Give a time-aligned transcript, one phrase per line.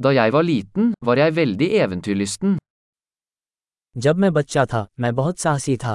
[0.00, 2.58] Da jeg var liten, var jeg veldig eventyrlysten.
[4.04, 5.94] जब मैं बच्चा था मैं बहुत साहसी था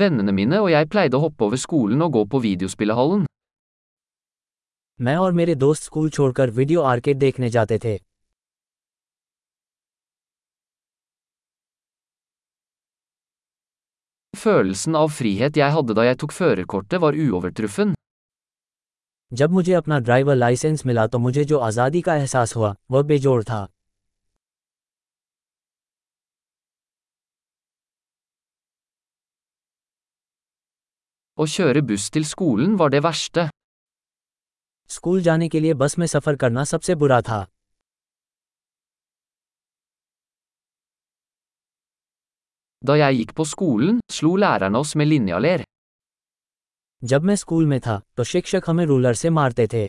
[0.00, 3.26] Vennene mine og jeg pleide å hoppe over skolen og gå på videospillehallen.
[5.00, 7.96] मैं और मेरे दोस्त स्कूल छोड़कर वीडियो आर्केड देखने जाते थे
[14.44, 17.94] Følelsen av frihet jeg hadde da jeg tok førerkortet var uovertruffen.
[19.34, 23.42] जब मुझे अपना ड्राइवर लाइसेंस मिला तो मुझे जो आज़ादी का एहसास हुआ वह बेजोड़
[23.44, 23.66] था
[31.38, 33.48] Å kjøre buss til skolen var det verste.
[34.90, 37.44] School जाने के लिए बस में सफ़र करना सबसे बुरा था
[42.82, 45.64] Da jeg gikk på skolen, slo lærerne oss med linjaler.
[47.04, 49.88] जब मैं स्कूल में था तो शिक्षक हमें रूलर से मारते थे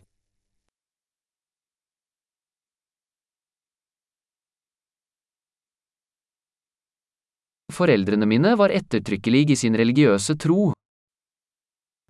[7.70, 10.74] Foreldrene mine var ettertrykkelige i sin religiøse tro.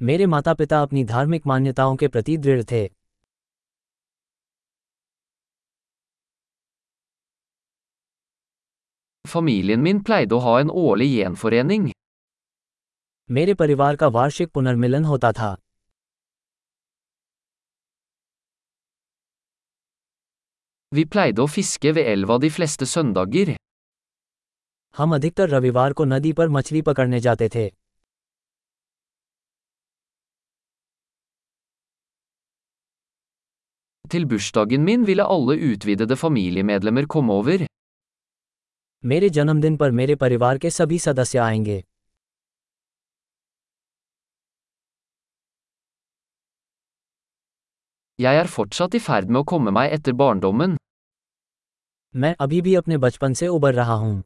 [0.01, 2.87] मेरे माता पिता अपनी धार्मिक मान्यताओं के प्रति दृढ़ थे
[9.25, 11.94] Familien min pleide å ha en årlig gjenforening.
[13.31, 15.55] मेरे परिवार का वार्षिक पुनर्मिलन होता था
[20.91, 23.55] Vi pleide å fiske ved elva de fleste søndager.
[24.95, 27.65] हम अधिकतर रविवार को नदी पर मछली पकड़ने जाते थे
[34.05, 37.67] Til bursdagen min ville alle utvidede familiemedlemmer komme over.
[39.03, 41.83] मेरे जन्मदिन पर मेरे परिवार के सभी सदस्य आएँगे
[48.23, 50.77] Jeg er fortsatt i ferd med å komme meg etter barndommen.
[52.15, 54.23] मैं अभी भी अपने बचपन से उबर रहा हूँ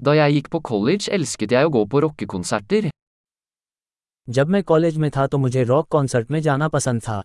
[0.00, 2.90] Da jeg gikk på college elsket jeg å gå på rockekonserter.
[4.28, 7.22] जब मैं कॉलेज में था तो मुझे रॉक कॉन्सर्ट में जाना पसंद था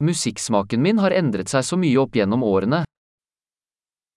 [0.00, 2.83] Musikksmaken min har endret seg så mye opp gjennom årene.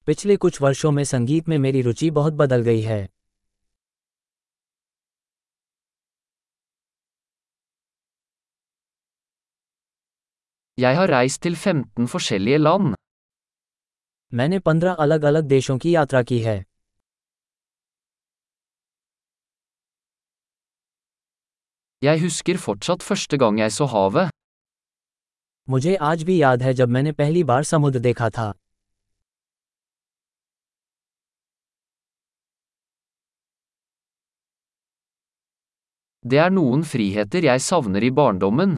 [0.07, 2.99] पिछले कुछ वर्षों में संगीत में मेरी रुचि बहुत बदल गई है
[10.77, 12.95] Jeg har reist til 15 forskjellige land.
[14.31, 16.55] मैंने पंद्रह अलग अलग देशों की यात्रा की है
[22.01, 24.29] Jeg husker fortsatt første gang jeg så havet.
[25.67, 28.53] मुझे आज भी याद है जब मैंने पहली बार समुद्र देखा था
[36.29, 38.75] Det er noen friheter jeg savner i barndommen.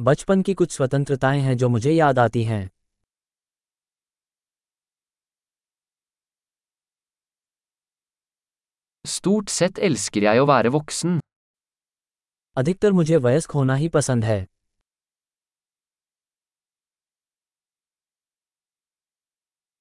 [0.00, 2.70] बचपन की कुछ स्वतंत्रताएँ हैं जो मुझे याद आती हैं
[9.06, 11.20] Stort sett elsker jeg å være voksen.
[12.56, 14.46] अधिकतर मुझे वयस्क होना ही पसंद है